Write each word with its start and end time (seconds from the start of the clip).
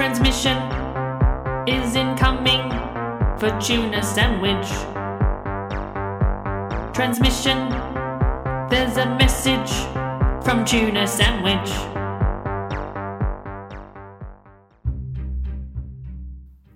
Transmission 0.00 0.56
is 1.68 1.94
incoming 1.94 2.70
for 3.38 3.50
tuna 3.60 4.02
sandwich. 4.02 4.66
Transmission, 6.94 7.68
there's 8.70 8.96
a 8.96 9.04
message 9.18 9.70
from 10.42 10.64
tuna 10.64 11.06
sandwich. 11.06 11.70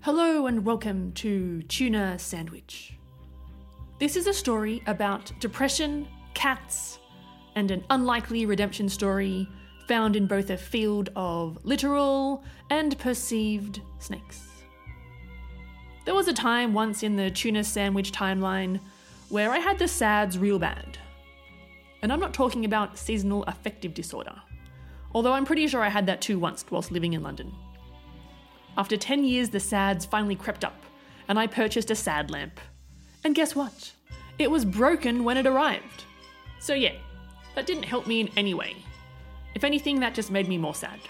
Hello 0.03 0.45
and 0.47 0.63
welcome 0.63 1.11
to 1.13 1.63
Tuna 1.63 2.19
Sandwich. 2.19 2.99
This 3.99 4.17
is 4.17 4.27
a 4.27 4.35
story 4.35 4.83
about 4.87 5.33
depression, 5.41 6.07
cats, 6.35 6.99
and 7.55 7.71
an 7.71 7.87
unlikely 7.89 8.45
redemption 8.45 8.87
story 8.91 9.49
found 9.87 10.17
in 10.17 10.27
both 10.27 10.51
a 10.51 10.57
field 10.57 11.11
of 11.17 11.59
literal 11.65 12.45
and 12.71 12.99
perceived 12.99 13.81
snakes. 13.99 14.49
There 16.05 16.15
was 16.15 16.29
a 16.29 16.35
time 16.35 16.75
once 16.75 17.03
in 17.03 17.17
the 17.17 17.31
tuna 17.31 17.65
sandwich 17.65 18.13
timeline 18.13 18.81
where 19.31 19.51
I 19.51 19.59
had 19.59 19.79
the 19.79 19.89
SADS 19.89 20.39
real 20.39 20.59
bad. 20.59 20.99
And 22.03 22.13
I'm 22.13 22.21
not 22.21 22.35
talking 22.35 22.65
about 22.67 22.99
seasonal 22.99 23.45
affective 23.45 23.95
disorder, 23.95 24.35
although 25.15 25.33
I'm 25.33 25.47
pretty 25.47 25.67
sure 25.67 25.83
I 25.83 25.89
had 25.89 26.07
that 26.07 26.21
too 26.21 26.39
once 26.39 26.65
whilst 26.71 26.93
living 26.93 27.15
in 27.15 27.23
London. 27.23 27.53
After 28.77 28.97
10 28.97 29.25
years, 29.25 29.49
the 29.49 29.61
SADS 29.61 30.05
finally 30.05 30.35
crept 30.35 30.65
up, 30.65 30.77
and 31.29 31.39
I 31.39 31.47
purchased 31.47 31.91
a 31.91 31.95
SAD 31.95 32.31
lamp. 32.31 32.61
And 33.23 33.35
guess 33.35 33.55
what? 33.57 33.93
It 34.39 34.51
was 34.51 34.65
broken 34.65 35.25
when 35.25 35.37
it 35.37 35.47
arrived. 35.47 36.05
So, 36.59 36.75
yeah, 36.75 36.95
that 37.55 37.67
didn't 37.67 37.85
help 37.85 38.07
me 38.07 38.21
in 38.21 38.31
any 38.37 38.53
way. 38.53 38.77
If 39.55 39.65
anything, 39.65 40.01
that 40.01 40.15
just 40.15 40.31
made 40.31 40.49
me 40.49 40.59
more 40.59 40.75
sad. 40.75 41.01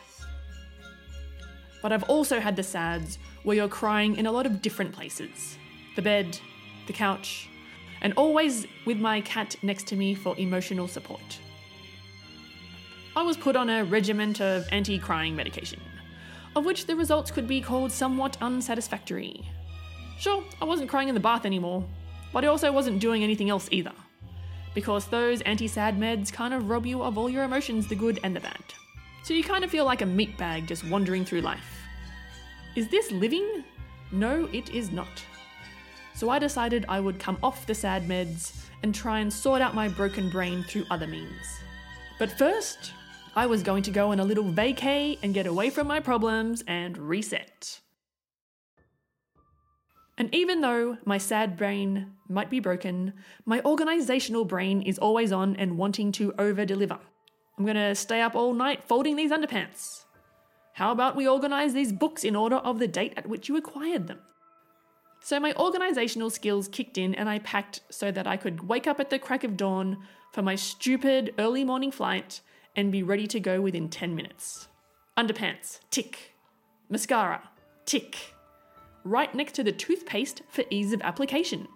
But 1.82 1.92
I've 1.92 2.04
also 2.04 2.40
had 2.40 2.56
the 2.56 2.62
SADS 2.62 3.18
where 3.42 3.56
you're 3.56 3.68
crying 3.68 4.16
in 4.16 4.26
a 4.26 4.32
lot 4.32 4.46
of 4.46 4.62
different 4.62 4.92
places 4.92 5.58
the 5.96 6.02
bed, 6.02 6.38
the 6.86 6.92
couch, 6.92 7.48
and 8.00 8.12
always 8.16 8.66
with 8.84 8.98
my 8.98 9.20
cat 9.20 9.54
next 9.62 9.86
to 9.86 9.96
me 9.96 10.14
for 10.14 10.36
emotional 10.38 10.88
support. 10.88 11.38
I 13.16 13.22
was 13.22 13.36
put 13.36 13.54
on 13.54 13.70
a 13.70 13.84
regiment 13.84 14.40
of 14.40 14.66
anti 14.72 14.98
crying 14.98 15.36
medication 15.36 15.80
of 16.56 16.64
which 16.64 16.86
the 16.86 16.96
results 16.96 17.30
could 17.30 17.46
be 17.46 17.60
called 17.60 17.90
somewhat 17.90 18.36
unsatisfactory. 18.40 19.44
Sure, 20.18 20.44
I 20.60 20.64
wasn't 20.64 20.88
crying 20.88 21.08
in 21.08 21.14
the 21.14 21.20
bath 21.20 21.44
anymore, 21.44 21.84
but 22.32 22.44
I 22.44 22.48
also 22.48 22.70
wasn't 22.70 23.00
doing 23.00 23.24
anything 23.24 23.50
else 23.50 23.68
either. 23.70 23.92
Because 24.74 25.06
those 25.06 25.40
anti 25.42 25.68
sad 25.68 25.98
meds 25.98 26.32
kind 26.32 26.52
of 26.52 26.68
rob 26.68 26.84
you 26.84 27.02
of 27.02 27.16
all 27.16 27.30
your 27.30 27.44
emotions, 27.44 27.86
the 27.86 27.94
good 27.94 28.18
and 28.24 28.34
the 28.34 28.40
bad. 28.40 28.62
So 29.22 29.32
you 29.32 29.44
kind 29.44 29.64
of 29.64 29.70
feel 29.70 29.84
like 29.84 30.02
a 30.02 30.06
meat 30.06 30.36
bag 30.36 30.66
just 30.66 30.88
wandering 30.88 31.24
through 31.24 31.40
life. 31.40 31.80
Is 32.76 32.88
this 32.88 33.10
living? 33.12 33.64
No, 34.10 34.48
it 34.52 34.70
is 34.70 34.90
not. 34.90 35.24
So 36.14 36.28
I 36.28 36.38
decided 36.38 36.84
I 36.88 37.00
would 37.00 37.18
come 37.18 37.38
off 37.42 37.66
the 37.66 37.74
sad 37.74 38.06
meds 38.08 38.64
and 38.82 38.94
try 38.94 39.20
and 39.20 39.32
sort 39.32 39.62
out 39.62 39.74
my 39.74 39.88
broken 39.88 40.28
brain 40.28 40.62
through 40.64 40.84
other 40.90 41.06
means. 41.06 41.60
But 42.18 42.36
first, 42.38 42.92
I 43.34 43.46
was 43.46 43.62
going 43.62 43.82
to 43.84 43.90
go 43.90 44.12
on 44.12 44.20
a 44.20 44.24
little 44.24 44.44
vacay 44.44 45.18
and 45.22 45.34
get 45.34 45.46
away 45.46 45.70
from 45.70 45.86
my 45.86 46.00
problems 46.00 46.62
and 46.68 46.96
reset. 46.98 47.80
And 50.16 50.32
even 50.34 50.60
though 50.60 50.98
my 51.04 51.18
sad 51.18 51.56
brain 51.56 52.12
might 52.28 52.50
be 52.50 52.60
broken, 52.60 53.14
my 53.44 53.60
organizational 53.62 54.44
brain 54.44 54.82
is 54.82 54.98
always 54.98 55.32
on 55.32 55.56
and 55.56 55.76
wanting 55.76 56.12
to 56.12 56.32
over 56.38 56.64
deliver. 56.64 56.98
I'm 57.58 57.66
gonna 57.66 57.94
stay 57.94 58.20
up 58.20 58.34
all 58.34 58.54
night 58.54 58.84
folding 58.84 59.16
these 59.16 59.32
underpants. 59.32 60.04
How 60.74 60.92
about 60.92 61.16
we 61.16 61.28
organize 61.28 61.72
these 61.72 61.92
books 61.92 62.24
in 62.24 62.34
order 62.34 62.56
of 62.56 62.78
the 62.78 62.88
date 62.88 63.14
at 63.16 63.28
which 63.28 63.48
you 63.48 63.56
acquired 63.56 64.06
them? 64.06 64.20
So 65.20 65.40
my 65.40 65.54
organizational 65.54 66.30
skills 66.30 66.68
kicked 66.68 66.98
in 66.98 67.14
and 67.14 67.28
I 67.28 67.38
packed 67.38 67.80
so 67.90 68.10
that 68.10 68.26
I 68.26 68.36
could 68.36 68.68
wake 68.68 68.86
up 68.86 69.00
at 69.00 69.10
the 69.10 69.18
crack 69.18 69.42
of 69.42 69.56
dawn 69.56 69.98
for 70.32 70.42
my 70.42 70.54
stupid 70.54 71.32
early 71.38 71.64
morning 71.64 71.90
flight 71.90 72.40
and 72.76 72.92
be 72.92 73.02
ready 73.02 73.26
to 73.28 73.40
go 73.40 73.60
within 73.60 73.88
10 73.88 74.14
minutes. 74.14 74.68
Underpants, 75.16 75.78
tick. 75.90 76.34
Mascara, 76.90 77.48
tick. 77.86 78.34
Right 79.04 79.34
next 79.34 79.52
to 79.52 79.62
the 79.62 79.72
toothpaste 79.72 80.40
for 80.48 80.64
ease 80.70 80.94
of 80.94 81.02
application. 81.02 81.68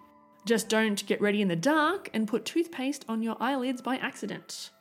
Just 0.45 0.67
don't 0.67 1.05
get 1.05 1.21
ready 1.21 1.41
in 1.43 1.47
the 1.47 1.55
dark 1.55 2.09
and 2.11 2.27
put 2.27 2.43
toothpaste 2.43 3.05
on 3.07 3.21
your 3.21 3.37
eyelids 3.39 3.83
by 3.83 3.97
accident. 3.97 4.71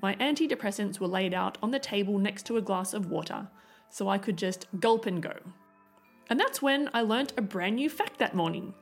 My 0.00 0.14
antidepressants 0.16 0.98
were 0.98 1.06
laid 1.06 1.34
out 1.34 1.58
on 1.62 1.70
the 1.70 1.78
table 1.78 2.18
next 2.18 2.46
to 2.46 2.56
a 2.56 2.62
glass 2.62 2.94
of 2.94 3.10
water, 3.10 3.48
so 3.90 4.08
I 4.08 4.16
could 4.16 4.38
just 4.38 4.66
gulp 4.80 5.04
and 5.04 5.22
go. 5.22 5.34
And 6.30 6.40
that's 6.40 6.62
when 6.62 6.88
I 6.94 7.02
learnt 7.02 7.34
a 7.36 7.42
brand 7.42 7.76
new 7.76 7.90
fact 7.90 8.18
that 8.18 8.34
morning. 8.34 8.72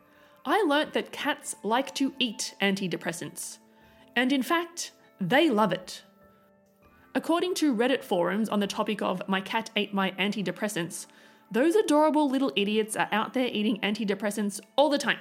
I 0.44 0.62
learnt 0.62 0.92
that 0.92 1.10
cats 1.10 1.56
like 1.65 1.92
to 1.97 2.15
eat 2.21 2.54
antidepressants. 2.62 3.59
And 4.15 4.32
in 4.32 4.42
fact, 4.42 4.92
they 5.21 5.50
love 5.50 5.72
it. 5.72 6.03
According 7.15 7.54
to 7.56 7.75
Reddit 7.75 8.04
forums 8.04 8.48
on 8.48 8.60
the 8.60 8.69
topic 8.69 9.03
of 9.03 9.28
my 9.28 9.41
cat 9.41 9.71
ate 9.75 9.92
my 9.92 10.12
antidepressants, 10.12 11.06
those 11.50 11.74
adorable 11.74 12.30
little 12.30 12.52
idiots 12.54 12.96
are 12.96 13.08
out 13.10 13.34
there 13.34 13.48
eating 13.50 13.80
antidepressants 13.80 14.60
all 14.76 14.88
the 14.88 14.98
time. 14.98 15.18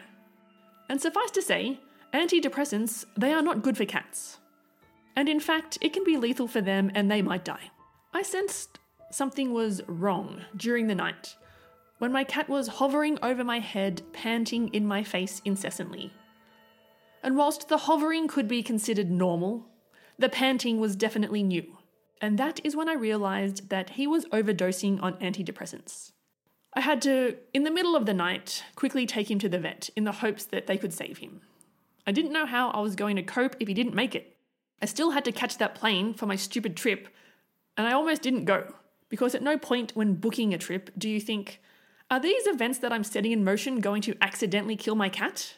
And 0.87 1.01
suffice 1.01 1.31
to 1.31 1.41
say, 1.41 1.79
antidepressants, 2.13 3.05
they 3.17 3.33
are 3.33 3.41
not 3.41 3.63
good 3.63 3.77
for 3.77 3.85
cats. 3.85 4.37
And 5.15 5.27
in 5.27 5.39
fact, 5.39 5.77
it 5.81 5.91
can 5.91 6.03
be 6.03 6.17
lethal 6.17 6.47
for 6.47 6.61
them 6.61 6.91
and 6.93 7.09
they 7.09 7.21
might 7.21 7.45
die. 7.45 7.71
I 8.13 8.21
sensed 8.21 8.79
something 9.11 9.53
was 9.53 9.81
wrong 9.87 10.41
during 10.55 10.87
the 10.87 10.95
night 10.95 11.35
when 11.97 12.11
my 12.11 12.23
cat 12.23 12.47
was 12.47 12.67
hovering 12.67 13.19
over 13.21 13.43
my 13.43 13.59
head, 13.59 14.01
panting 14.13 14.69
in 14.69 14.87
my 14.87 15.03
face 15.03 15.41
incessantly. 15.43 16.13
And 17.21 17.35
whilst 17.35 17.67
the 17.67 17.77
hovering 17.77 18.27
could 18.27 18.47
be 18.47 18.63
considered 18.63 19.11
normal, 19.11 19.67
the 20.17 20.29
panting 20.29 20.79
was 20.79 20.95
definitely 20.95 21.43
new. 21.43 21.77
And 22.21 22.37
that 22.37 22.61
is 22.63 22.75
when 22.75 22.87
I 22.87 22.93
realized 22.93 23.69
that 23.69 23.91
he 23.91 24.07
was 24.07 24.25
overdosing 24.27 25.01
on 25.01 25.15
antidepressants. 25.15 26.11
I 26.73 26.81
had 26.81 27.01
to, 27.03 27.35
in 27.53 27.63
the 27.63 27.71
middle 27.71 27.95
of 27.95 28.05
the 28.05 28.13
night, 28.13 28.63
quickly 28.75 29.05
take 29.05 29.29
him 29.31 29.39
to 29.39 29.49
the 29.49 29.59
vet 29.59 29.89
in 29.95 30.03
the 30.03 30.11
hopes 30.11 30.45
that 30.45 30.67
they 30.67 30.77
could 30.77 30.93
save 30.93 31.17
him. 31.17 31.41
I 32.05 32.11
didn't 32.11 32.31
know 32.31 32.45
how 32.45 32.69
I 32.69 32.79
was 32.79 32.95
going 32.95 33.15
to 33.15 33.23
cope 33.23 33.55
if 33.59 33.67
he 33.67 33.73
didn't 33.73 33.95
make 33.95 34.13
it. 34.13 34.35
I 34.81 34.85
still 34.85 35.11
had 35.11 35.25
to 35.25 35.31
catch 35.31 35.57
that 35.57 35.75
plane 35.75 36.13
for 36.13 36.25
my 36.25 36.35
stupid 36.35 36.77
trip, 36.77 37.07
and 37.75 37.87
I 37.87 37.93
almost 37.93 38.21
didn't 38.21 38.45
go, 38.45 38.73
because 39.09 39.33
at 39.33 39.41
no 39.41 39.57
point 39.57 39.95
when 39.95 40.15
booking 40.15 40.53
a 40.53 40.57
trip 40.57 40.91
do 40.97 41.09
you 41.09 41.19
think, 41.19 41.59
are 42.11 42.19
these 42.19 42.47
events 42.47 42.79
that 42.79 42.93
I'm 42.93 43.03
setting 43.03 43.31
in 43.31 43.43
motion 43.43 43.81
going 43.81 44.01
to 44.03 44.15
accidentally 44.21 44.75
kill 44.75 44.95
my 44.95 45.09
cat? 45.09 45.57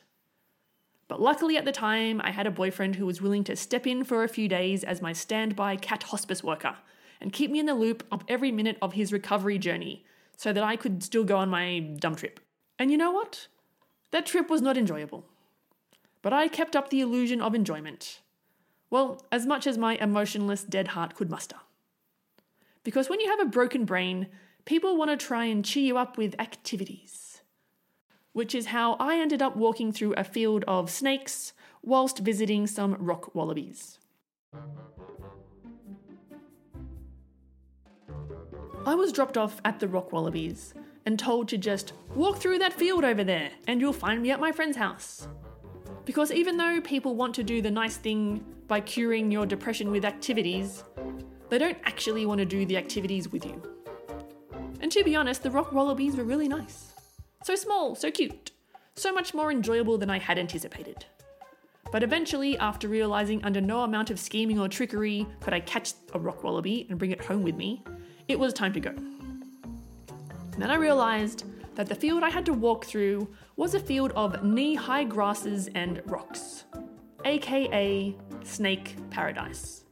But 1.07 1.21
luckily 1.21 1.57
at 1.57 1.65
the 1.65 1.73
time, 1.73 2.21
I 2.23 2.31
had 2.31 2.47
a 2.47 2.51
boyfriend 2.51 2.95
who 2.95 3.05
was 3.05 3.21
willing 3.21 3.43
to 3.43 3.55
step 3.57 3.85
in 3.85 4.05
for 4.05 4.23
a 4.23 4.29
few 4.29 4.47
days 4.47 4.85
as 4.85 5.01
my 5.01 5.11
standby 5.11 5.75
cat 5.75 6.03
hospice 6.03 6.41
worker 6.41 6.77
and 7.19 7.33
keep 7.33 7.51
me 7.51 7.59
in 7.59 7.65
the 7.65 7.73
loop 7.73 8.05
of 8.11 8.23
every 8.29 8.51
minute 8.51 8.77
of 8.81 8.93
his 8.93 9.11
recovery 9.11 9.57
journey 9.57 10.05
so 10.41 10.51
that 10.51 10.63
I 10.63 10.75
could 10.75 11.03
still 11.03 11.23
go 11.23 11.37
on 11.37 11.49
my 11.49 11.79
dumb 11.79 12.15
trip. 12.15 12.39
And 12.79 12.89
you 12.89 12.97
know 12.97 13.11
what? 13.11 13.47
That 14.09 14.25
trip 14.25 14.49
was 14.49 14.61
not 14.61 14.77
enjoyable. 14.77 15.25
But 16.21 16.33
I 16.33 16.47
kept 16.47 16.75
up 16.75 16.89
the 16.89 17.01
illusion 17.01 17.41
of 17.41 17.53
enjoyment. 17.53 18.21
Well, 18.89 19.23
as 19.31 19.45
much 19.45 19.67
as 19.67 19.77
my 19.77 19.95
emotionless 19.95 20.63
dead 20.63 20.89
heart 20.89 21.13
could 21.13 21.29
muster. 21.29 21.57
Because 22.83 23.09
when 23.09 23.19
you 23.19 23.29
have 23.29 23.39
a 23.39 23.45
broken 23.45 23.85
brain, 23.85 24.27
people 24.65 24.97
want 24.97 25.11
to 25.11 25.25
try 25.25 25.45
and 25.45 25.63
cheer 25.63 25.83
you 25.83 25.97
up 25.97 26.17
with 26.17 26.39
activities 26.39 27.31
which 28.33 28.55
is 28.55 28.67
how 28.67 28.93
I 28.93 29.19
ended 29.19 29.41
up 29.41 29.55
walking 29.55 29.91
through 29.91 30.13
a 30.13 30.23
field 30.23 30.63
of 30.67 30.89
snakes 30.89 31.53
whilst 31.81 32.19
visiting 32.19 32.67
some 32.67 32.95
rock 32.99 33.35
wallabies. 33.35 33.99
I 38.83 38.95
was 38.95 39.11
dropped 39.11 39.37
off 39.37 39.61
at 39.63 39.79
the 39.79 39.87
rock 39.87 40.11
wallabies 40.11 40.73
and 41.05 41.19
told 41.19 41.47
to 41.49 41.57
just 41.57 41.93
walk 42.15 42.37
through 42.37 42.57
that 42.59 42.73
field 42.73 43.05
over 43.05 43.23
there 43.23 43.51
and 43.67 43.79
you'll 43.79 43.93
find 43.93 44.23
me 44.23 44.31
at 44.31 44.39
my 44.39 44.51
friend's 44.51 44.75
house. 44.75 45.27
Because 46.03 46.31
even 46.31 46.57
though 46.57 46.81
people 46.81 47.15
want 47.15 47.35
to 47.35 47.43
do 47.43 47.61
the 47.61 47.69
nice 47.69 47.97
thing 47.97 48.43
by 48.67 48.81
curing 48.81 49.29
your 49.29 49.45
depression 49.45 49.91
with 49.91 50.03
activities, 50.03 50.83
they 51.49 51.59
don't 51.59 51.77
actually 51.83 52.25
want 52.25 52.39
to 52.39 52.45
do 52.45 52.65
the 52.65 52.75
activities 52.75 53.31
with 53.31 53.45
you. 53.45 53.61
And 54.79 54.91
to 54.91 55.03
be 55.03 55.15
honest, 55.15 55.43
the 55.43 55.51
rock 55.51 55.71
wallabies 55.71 56.15
were 56.15 56.23
really 56.23 56.47
nice. 56.47 56.93
So 57.43 57.55
small, 57.55 57.93
so 57.93 58.09
cute, 58.09 58.49
so 58.95 59.13
much 59.13 59.35
more 59.35 59.51
enjoyable 59.51 59.99
than 59.99 60.09
I 60.09 60.17
had 60.17 60.39
anticipated. 60.39 61.05
But 61.91 62.01
eventually, 62.01 62.57
after 62.57 62.87
realizing 62.87 63.43
under 63.43 63.61
no 63.61 63.81
amount 63.81 64.09
of 64.09 64.19
scheming 64.19 64.59
or 64.59 64.67
trickery 64.67 65.27
could 65.39 65.53
I 65.53 65.59
catch 65.59 65.93
a 66.13 66.19
rock 66.19 66.43
wallaby 66.43 66.87
and 66.89 66.97
bring 66.97 67.11
it 67.11 67.23
home 67.23 67.43
with 67.43 67.55
me, 67.55 67.83
it 68.27 68.39
was 68.39 68.53
time 68.53 68.73
to 68.73 68.79
go. 68.79 68.93
then 70.57 70.69
I 70.69 70.75
realized 70.75 71.45
that 71.75 71.87
the 71.87 71.95
field 71.95 72.23
I 72.23 72.29
had 72.29 72.45
to 72.45 72.53
walk 72.53 72.85
through 72.85 73.27
was 73.55 73.73
a 73.73 73.79
field 73.79 74.11
of 74.15 74.43
knee 74.43 74.75
high 74.75 75.03
grasses 75.03 75.69
and 75.75 76.01
rocks, 76.05 76.65
aka 77.25 78.15
Snake 78.43 78.95
Paradise. 79.09 79.85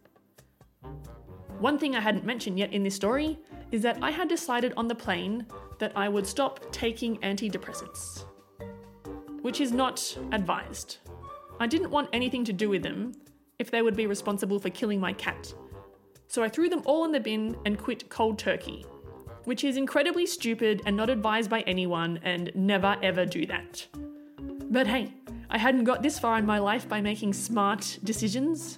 One 1.59 1.77
thing 1.77 1.95
I 1.95 1.99
hadn't 1.99 2.25
mentioned 2.25 2.57
yet 2.57 2.71
in 2.73 2.83
this 2.83 2.95
story 2.95 3.37
is 3.71 3.81
that 3.81 3.97
I 4.01 4.11
had 4.11 4.27
decided 4.27 4.73
on 4.77 4.87
the 4.87 4.95
plane 4.95 5.45
that 5.79 5.91
I 5.95 6.09
would 6.09 6.25
stop 6.25 6.71
taking 6.71 7.17
antidepressants, 7.17 8.25
which 9.41 9.61
is 9.61 9.71
not 9.71 10.17
advised. 10.31 10.97
I 11.59 11.67
didn't 11.67 11.91
want 11.91 12.09
anything 12.13 12.45
to 12.45 12.53
do 12.53 12.69
with 12.69 12.83
them 12.83 13.13
if 13.59 13.69
they 13.71 13.81
would 13.81 13.95
be 13.95 14.07
responsible 14.07 14.59
for 14.59 14.69
killing 14.69 14.99
my 14.99 15.13
cat. 15.13 15.53
So 16.29 16.43
I 16.43 16.49
threw 16.49 16.69
them 16.69 16.83
all 16.85 17.05
in 17.05 17.11
the 17.11 17.19
bin 17.19 17.57
and 17.65 17.77
quit 17.77 18.07
cold 18.07 18.37
turkey, 18.37 18.85
which 19.45 19.63
is 19.63 19.77
incredibly 19.77 20.27
stupid 20.27 20.83
and 20.85 20.95
not 20.95 21.09
advised 21.09 21.49
by 21.49 21.61
anyone, 21.61 22.19
and 22.23 22.51
never 22.53 22.97
ever 23.01 23.25
do 23.25 23.47
that. 23.47 23.87
But 24.69 24.85
hey, 24.85 25.11
I 25.49 25.57
hadn't 25.57 25.85
got 25.85 26.03
this 26.03 26.19
far 26.19 26.37
in 26.37 26.45
my 26.45 26.59
life 26.59 26.87
by 26.87 27.01
making 27.01 27.33
smart 27.33 27.97
decisions. 28.03 28.77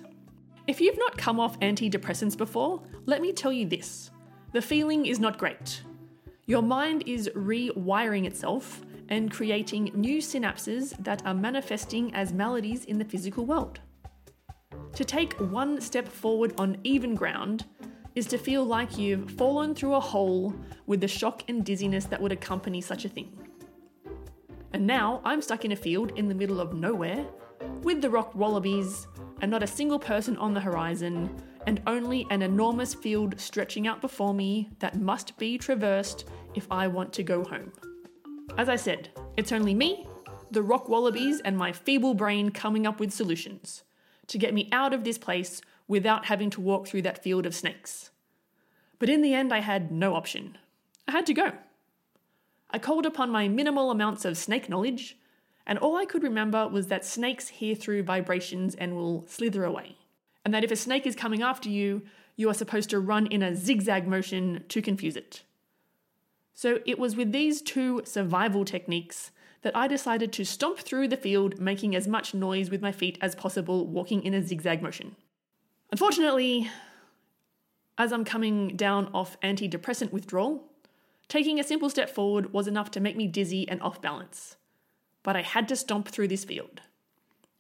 If 0.66 0.80
you've 0.80 0.98
not 0.98 1.18
come 1.18 1.42
off 1.42 1.60
antidepressants 1.60 2.38
before, 2.38 2.82
let 3.06 3.22
me 3.22 3.34
tell 3.34 3.52
you 3.52 3.68
this 3.68 4.12
the 4.54 4.62
feeling 4.62 5.06
is 5.06 5.20
not 5.20 5.38
great. 5.38 5.82
Your 6.46 6.62
mind 6.62 7.04
is 7.06 7.30
rewiring 7.36 8.26
itself 8.26 8.82
and 9.10 9.30
creating 9.30 9.92
new 9.94 10.20
synapses 10.20 10.96
that 11.04 11.26
are 11.26 11.34
manifesting 11.34 12.14
as 12.14 12.32
maladies 12.32 12.86
in 12.86 12.98
the 12.98 13.06
physical 13.06 13.46
world. 13.46 13.82
To 14.96 15.06
take 15.06 15.34
one 15.40 15.80
step 15.80 16.08
forward 16.08 16.54
on 16.58 16.78
even 16.84 17.16
ground 17.16 17.66
is 18.14 18.26
to 18.28 18.38
feel 18.38 18.66
like 18.66 18.98
you've 18.98 19.32
fallen 19.32 19.74
through 19.74 19.96
a 19.96 20.00
hole 20.00 20.54
with 20.86 21.00
the 21.00 21.08
shock 21.08 21.44
and 21.48 21.66
dizziness 21.66 22.06
that 22.06 22.22
would 22.22 22.34
accompany 22.34 22.82
such 22.82 23.06
a 23.06 23.10
thing. 23.10 23.32
And 24.74 24.86
now 24.86 25.22
I'm 25.24 25.42
stuck 25.42 25.64
in 25.64 25.72
a 25.72 25.78
field 25.78 26.12
in 26.18 26.28
the 26.28 26.36
middle 26.36 26.60
of 26.60 26.74
nowhere 26.74 27.26
with 27.84 28.02
the 28.02 28.10
rock 28.10 28.36
wallabies 28.36 29.08
and 29.42 29.50
not 29.50 29.64
a 29.64 29.68
single 29.68 30.00
person 30.00 30.36
on 30.38 30.54
the 30.54 30.60
horizon 30.60 31.42
and 31.68 31.82
only 31.88 32.28
an 32.30 32.42
enormous 32.42 32.94
field 32.94 33.40
stretching 33.40 33.88
out 33.88 34.02
before 34.02 34.34
me 34.34 34.70
that 34.80 35.00
must 35.00 35.38
be 35.38 35.58
traversed 35.58 36.26
if 36.54 36.68
I 36.70 36.88
want 36.88 37.14
to 37.14 37.24
go 37.24 37.44
home. 37.46 37.72
As 38.58 38.68
I 38.68 38.76
said, 38.76 39.10
it's 39.38 39.54
only 39.54 39.74
me, 39.74 40.06
the 40.52 40.64
rock 40.64 40.90
wallabies, 40.90 41.40
and 41.42 41.58
my 41.58 41.72
feeble 41.72 42.14
brain 42.14 42.50
coming 42.50 42.86
up 42.86 43.00
with 43.00 43.14
solutions 43.14 43.84
to 44.28 44.38
get 44.38 44.54
me 44.54 44.70
out 44.72 44.94
of 44.94 45.04
this 45.04 45.18
place 45.18 45.62
without 45.88 46.26
having 46.26 46.50
to 46.52 46.62
walk 46.62 46.88
through 46.88 47.02
that 47.02 47.22
field 47.24 47.46
of 47.46 47.56
snakes. 47.56 48.12
But 49.00 49.10
in 49.10 49.22
the 49.22 49.34
end, 49.34 49.54
I 49.54 49.60
had 49.60 49.92
no 49.92 50.16
option. 50.16 50.58
I 51.08 51.12
had 51.12 51.26
to 51.26 51.34
go. 51.34 51.54
I 52.70 52.80
called 52.80 53.06
upon 53.06 53.30
my 53.30 53.48
minimal 53.48 53.92
amounts 53.92 54.24
of 54.24 54.38
snake 54.38 54.70
knowledge, 54.70 55.18
and 55.66 55.78
all 55.78 55.98
I 55.98 56.06
could 56.06 56.24
remember 56.24 56.68
was 56.68 56.88
that 56.88 57.06
snakes 57.06 57.50
hear 57.50 57.76
through 57.76 58.04
vibrations 58.04 58.76
and 58.76 58.96
will 58.96 59.26
slither 59.28 59.64
away. 59.64 59.98
And 60.46 60.54
that 60.54 60.64
if 60.64 60.72
a 60.72 60.76
snake 60.76 61.06
is 61.06 61.16
coming 61.16 61.42
after 61.42 61.70
you, 61.70 62.04
you 62.36 62.50
are 62.50 62.54
supposed 62.54 62.90
to 62.92 63.00
run 63.00 63.28
in 63.28 63.44
a 63.44 63.56
zigzag 63.56 64.08
motion 64.08 64.64
to 64.70 64.82
confuse 64.82 65.16
it. 65.16 65.44
So 66.54 66.80
it 66.86 66.98
was 66.98 67.16
with 67.16 67.32
these 67.32 67.62
two 67.62 68.02
survival 68.06 68.66
techniques 68.66 69.32
that 69.62 69.76
I 69.76 69.88
decided 69.88 70.34
to 70.34 70.46
stomp 70.46 70.80
through 70.80 71.08
the 71.08 71.18
field, 71.18 71.60
making 71.60 71.96
as 71.96 72.08
much 72.08 72.34
noise 72.34 72.70
with 72.70 72.82
my 72.82 72.92
feet 72.92 73.18
as 73.22 73.36
possible, 73.36 73.86
walking 73.86 74.24
in 74.24 74.34
a 74.34 74.44
zigzag 74.44 74.82
motion. 74.82 75.16
Unfortunately, 75.92 76.70
as 77.98 78.12
I'm 78.12 78.26
coming 78.26 78.76
down 78.76 79.10
off 79.14 79.40
antidepressant 79.42 80.12
withdrawal, 80.12 80.64
taking 81.28 81.60
a 81.60 81.64
simple 81.64 81.90
step 81.90 82.10
forward 82.10 82.54
was 82.54 82.68
enough 82.68 82.90
to 82.92 83.00
make 83.00 83.16
me 83.16 83.28
dizzy 83.28 83.68
and 83.70 83.82
off 83.82 84.02
balance. 84.02 84.56
But 85.24 85.36
I 85.36 85.44
had 85.44 85.68
to 85.68 85.76
stomp 85.76 86.08
through 86.08 86.30
this 86.30 86.46
field. 86.46 86.82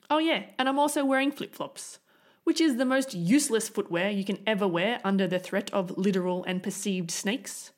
Oh, 0.09 0.18
yeah, 0.18 0.45
and 0.57 0.68
I'm 0.68 0.80
also 0.80 1.06
wearing 1.06 1.31
flip 1.31 1.54
flops, 1.54 2.00
which 2.44 2.59
is 2.59 2.77
the 2.77 2.86
most 2.86 3.13
useless 3.13 3.69
footwear 3.69 4.09
you 4.09 4.25
can 4.25 4.39
ever 4.47 4.68
wear 4.68 5.00
under 5.04 5.27
the 5.27 5.39
threat 5.39 5.71
of 5.71 5.97
literal 5.97 6.44
and 6.45 6.63
perceived 6.63 7.12
snakes. 7.12 7.71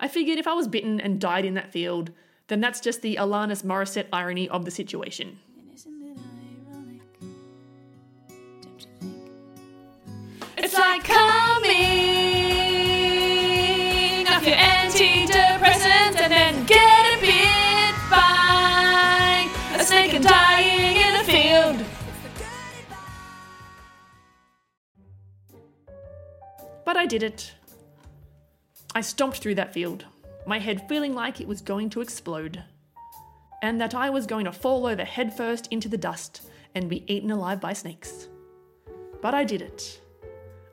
I 0.00 0.08
figured 0.08 0.38
if 0.38 0.48
I 0.48 0.54
was 0.54 0.68
bitten 0.68 1.00
and 1.00 1.20
died 1.20 1.44
in 1.44 1.54
that 1.54 1.72
field, 1.72 2.10
then 2.48 2.60
that's 2.60 2.80
just 2.80 3.02
the 3.02 3.16
Alanis 3.16 3.62
Morissette 3.62 4.08
irony 4.12 4.48
of 4.48 4.64
the 4.64 4.70
situation. 4.70 5.38
It's 10.56 10.74
like 10.76 11.04
coming 11.04 11.78
off 14.26 14.46
your 14.46 14.56
antidepressants 14.56 16.20
and 16.20 16.32
then 16.32 16.66
get 16.66 16.98
bit 17.20 17.94
by 18.10 19.48
a 19.74 19.84
snake 19.84 20.14
and 20.14 20.24
dying 20.24 20.96
in 20.96 21.14
a 21.14 21.24
field. 21.24 21.84
But 26.84 26.96
I 26.96 27.06
did 27.06 27.22
it. 27.22 27.54
I 28.94 29.02
stomped 29.02 29.38
through 29.38 29.56
that 29.56 29.74
field, 29.74 30.06
my 30.48 30.58
head 30.58 30.88
feeling 30.88 31.14
like 31.14 31.40
it 31.40 31.46
was 31.46 31.60
going 31.60 31.90
to 31.90 32.00
explode, 32.00 32.64
and 33.62 33.80
that 33.80 33.94
I 33.94 34.08
was 34.08 34.26
going 34.26 34.46
to 34.46 34.52
fall 34.52 34.86
over 34.86 35.04
headfirst 35.04 35.68
into 35.70 35.88
the 35.88 35.98
dust 35.98 36.48
and 36.74 36.88
be 36.88 37.04
eaten 37.12 37.30
alive 37.30 37.60
by 37.60 37.74
snakes. 37.74 38.28
But 39.20 39.34
I 39.34 39.44
did 39.44 39.60
it. 39.60 40.00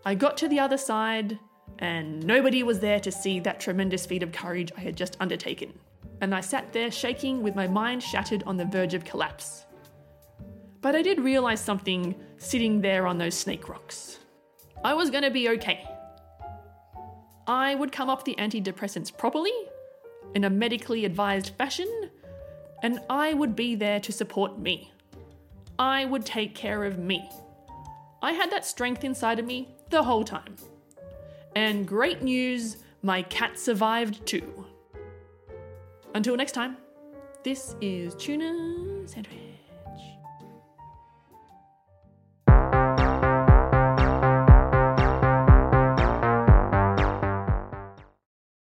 I 0.06 0.16
got 0.16 0.38
to 0.38 0.48
the 0.48 0.60
other 0.60 0.78
side, 0.78 1.38
and 1.80 2.26
nobody 2.26 2.64
was 2.64 2.80
there 2.80 3.02
to 3.02 3.12
see 3.12 3.40
that 3.42 3.60
tremendous 3.60 4.06
feat 4.06 4.24
of 4.24 4.32
courage 4.32 4.72
I 4.78 4.82
had 4.82 4.96
just 4.96 5.18
undertaken. 5.20 5.74
And 6.22 6.34
I 6.34 6.40
sat 6.40 6.72
there 6.72 6.90
shaking 6.90 7.44
with 7.44 7.56
my 7.56 7.68
mind 7.68 8.02
shattered 8.02 8.44
on 8.46 8.56
the 8.56 8.66
verge 8.66 8.94
of 8.94 9.04
collapse. 9.04 9.66
But 10.80 10.96
I 10.96 11.02
did 11.02 11.20
realize 11.20 11.60
something 11.60 12.16
sitting 12.38 12.80
there 12.80 13.08
on 13.08 13.18
those 13.18 13.36
snake 13.36 13.68
rocks. 13.68 14.20
I 14.86 14.94
was 14.94 15.10
going 15.10 15.24
to 15.24 15.32
be 15.32 15.50
okay. 15.50 15.84
I 17.48 17.76
would 17.76 17.92
come 17.92 18.10
off 18.10 18.24
the 18.24 18.36
antidepressants 18.38 19.16
properly, 19.16 19.54
in 20.34 20.44
a 20.44 20.50
medically 20.50 21.06
advised 21.06 21.52
fashion, 21.58 22.10
and 22.82 23.00
I 23.10 23.34
would 23.34 23.56
be 23.56 23.76
there 23.76 24.00
to 24.00 24.12
support 24.12 24.60
me. 24.60 24.92
I 25.78 26.06
would 26.06 26.26
take 26.26 26.56
care 26.56 26.84
of 26.84 26.98
me. 26.98 27.30
I 28.22 28.32
had 28.32 28.52
that 28.52 28.66
strength 28.66 29.04
inside 29.04 29.40
of 29.40 29.46
me 29.46 29.76
the 29.90 30.04
whole 30.04 30.24
time. 30.24 30.56
And 31.56 31.88
great 31.88 32.22
news, 32.22 32.78
my 33.02 33.22
cat 33.24 33.60
survived 33.60 34.26
too. 34.26 34.66
Until 36.16 36.36
next 36.36 36.54
time, 36.54 36.78
this 37.44 37.76
is 37.82 38.16
Tuna 38.16 39.08
Sandwich. 39.08 39.45